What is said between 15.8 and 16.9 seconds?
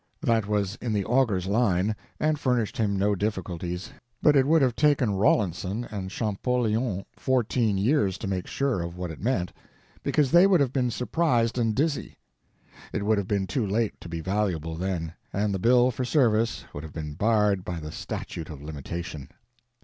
for service would